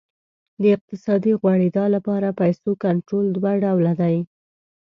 [0.61, 4.17] د اقتصادي غوړېدا لپاره پیسو کنټرول دوه ډوله دی.